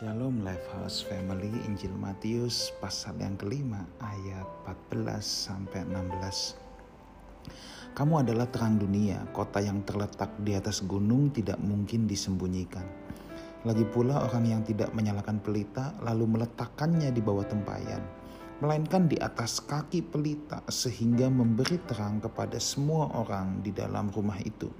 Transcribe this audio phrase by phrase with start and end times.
[0.00, 4.48] Shalom Lifehouse Family Injil Matius pasal yang kelima ayat
[4.96, 6.56] 14 sampai 16.
[7.92, 12.88] Kamu adalah terang dunia, kota yang terletak di atas gunung tidak mungkin disembunyikan.
[13.68, 18.00] Lagi pula orang yang tidak menyalakan pelita lalu meletakkannya di bawah tempayan,
[18.64, 24.72] melainkan di atas kaki pelita sehingga memberi terang kepada semua orang di dalam rumah itu.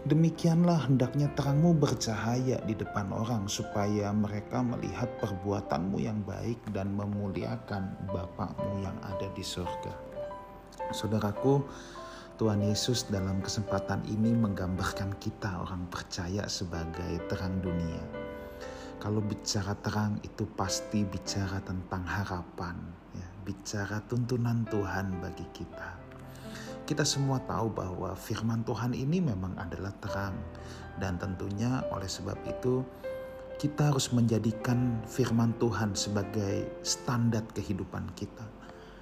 [0.00, 8.00] Demikianlah hendaknya terangmu bercahaya di depan orang supaya mereka melihat perbuatanmu yang baik dan memuliakan
[8.08, 9.92] Bapakmu yang ada di surga.
[10.96, 11.60] Saudaraku,
[12.40, 18.00] Tuhan Yesus dalam kesempatan ini menggambarkan kita orang percaya sebagai terang dunia.
[19.04, 22.80] Kalau bicara terang itu pasti bicara tentang harapan,
[23.12, 26.09] ya, bicara tuntunan Tuhan bagi kita
[26.90, 30.34] kita semua tahu bahwa firman Tuhan ini memang adalah terang
[30.98, 32.82] dan tentunya oleh sebab itu
[33.62, 38.42] kita harus menjadikan firman Tuhan sebagai standar kehidupan kita.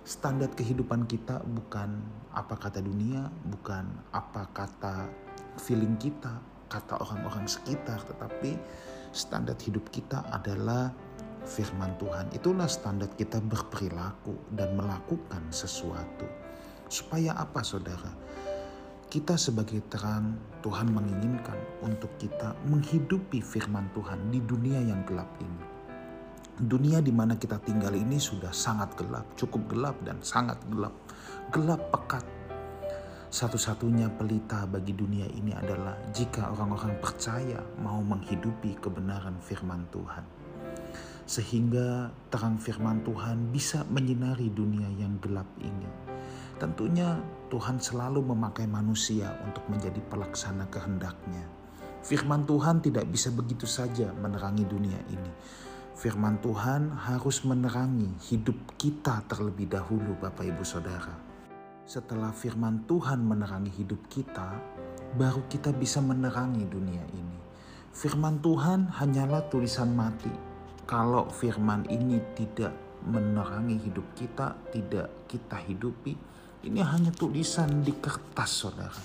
[0.00, 2.00] Standar kehidupan kita bukan
[2.32, 3.84] apa kata dunia, bukan
[4.16, 5.04] apa kata
[5.60, 6.40] feeling kita,
[6.72, 8.56] kata orang-orang sekitar, tetapi
[9.12, 10.88] standar hidup kita adalah
[11.44, 12.32] firman Tuhan.
[12.32, 16.53] Itulah standar kita berperilaku dan melakukan sesuatu.
[16.88, 18.12] Supaya apa saudara?
[19.08, 25.64] Kita sebagai terang Tuhan menginginkan untuk kita menghidupi firman Tuhan di dunia yang gelap ini.
[26.54, 30.92] Dunia di mana kita tinggal ini sudah sangat gelap, cukup gelap dan sangat gelap.
[31.54, 32.26] Gelap pekat.
[33.32, 40.26] Satu-satunya pelita bagi dunia ini adalah jika orang-orang percaya mau menghidupi kebenaran firman Tuhan.
[41.24, 46.13] Sehingga terang firman Tuhan bisa menyinari dunia yang gelap ini
[46.54, 47.18] Tentunya
[47.50, 51.42] Tuhan selalu memakai manusia untuk menjadi pelaksana kehendaknya.
[52.04, 55.32] Firman Tuhan tidak bisa begitu saja menerangi dunia ini.
[55.94, 61.14] Firman Tuhan harus menerangi hidup kita terlebih dahulu Bapak Ibu Saudara.
[61.88, 64.52] Setelah firman Tuhan menerangi hidup kita,
[65.16, 67.38] baru kita bisa menerangi dunia ini.
[67.94, 70.32] Firman Tuhan hanyalah tulisan mati.
[70.84, 76.16] Kalau firman ini tidak menerangi hidup kita, tidak kita hidupi,
[76.64, 79.02] ini hanya tulisan di kertas, saudara.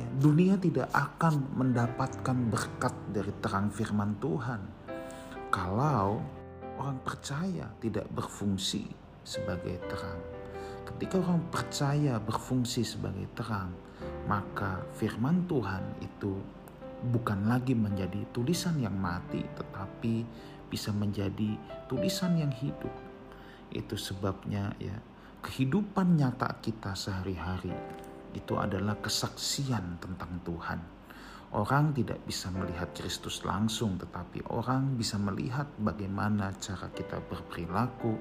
[0.00, 4.62] Ya, dunia tidak akan mendapatkan berkat dari terang firman Tuhan
[5.52, 6.22] kalau
[6.80, 8.86] orang percaya tidak berfungsi
[9.26, 10.20] sebagai terang.
[10.88, 13.74] Ketika orang percaya berfungsi sebagai terang,
[14.24, 16.38] maka firman Tuhan itu
[17.12, 20.24] bukan lagi menjadi tulisan yang mati, tetapi
[20.70, 21.58] bisa menjadi
[21.90, 23.09] tulisan yang hidup.
[23.70, 24.98] Itu sebabnya ya
[25.40, 27.72] kehidupan nyata kita sehari-hari
[28.36, 30.80] itu adalah kesaksian tentang Tuhan.
[31.50, 38.14] Orang tidak bisa melihat Kristus langsung, tetapi orang bisa melihat bagaimana cara kita berperilaku,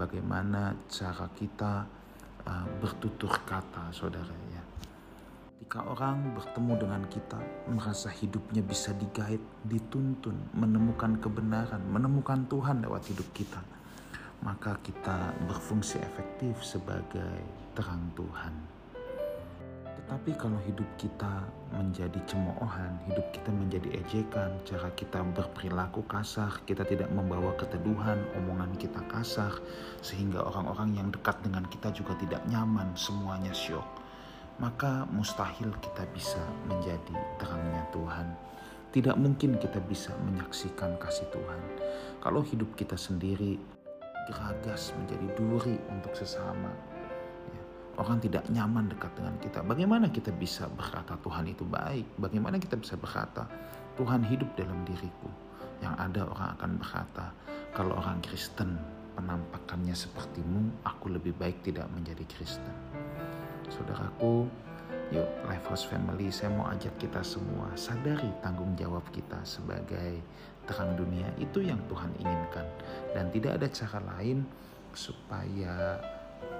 [0.00, 1.84] bagaimana cara kita
[2.48, 4.64] uh, bertutur kata, saudara ya.
[5.60, 13.04] Jika orang bertemu dengan kita, merasa hidupnya bisa digait, dituntun, menemukan kebenaran, menemukan Tuhan lewat
[13.12, 13.60] hidup kita
[14.42, 17.38] maka kita berfungsi efektif sebagai
[17.78, 18.54] terang Tuhan.
[20.02, 26.84] Tetapi kalau hidup kita menjadi cemoohan, hidup kita menjadi ejekan, cara kita berperilaku kasar, kita
[26.84, 29.56] tidak membawa keteduhan, omongan kita kasar,
[30.04, 33.86] sehingga orang-orang yang dekat dengan kita juga tidak nyaman, semuanya syok.
[34.60, 38.26] Maka mustahil kita bisa menjadi terangnya Tuhan.
[38.92, 41.60] Tidak mungkin kita bisa menyaksikan kasih Tuhan.
[42.20, 43.56] Kalau hidup kita sendiri
[44.28, 46.70] geragas, menjadi duri untuk sesama.
[47.50, 47.62] Ya,
[47.98, 49.58] orang tidak nyaman dekat dengan kita.
[49.66, 52.06] Bagaimana kita bisa berkata Tuhan itu baik?
[52.18, 53.46] Bagaimana kita bisa berkata
[53.98, 55.30] Tuhan hidup dalam diriku?
[55.82, 57.26] Yang ada orang akan berkata,
[57.74, 58.78] kalau orang Kristen
[59.18, 62.74] penampakannya sepertimu, aku lebih baik tidak menjadi Kristen.
[63.68, 64.46] Saudaraku,
[65.12, 70.24] yuk Lifehouse Family, saya mau ajak kita semua sadari tanggung jawab kita sebagai
[70.64, 71.28] terang dunia.
[71.36, 72.66] Itu yang Tuhan inginkan.
[73.12, 74.48] Dan tidak ada cara lain
[74.96, 76.00] supaya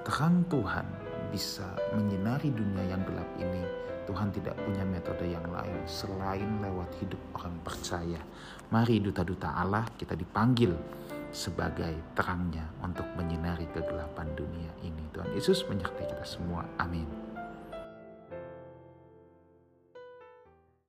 [0.05, 0.87] terang Tuhan
[1.33, 1.65] bisa
[1.97, 3.65] menyinari dunia yang gelap ini.
[4.03, 8.21] Tuhan tidak punya metode yang lain selain lewat hidup orang percaya.
[8.69, 10.75] Mari duta-duta Allah kita dipanggil
[11.33, 15.07] sebagai terangnya untuk menyinari kegelapan dunia ini.
[15.15, 16.67] Tuhan Yesus menyertai kita semua.
[16.83, 17.32] Amin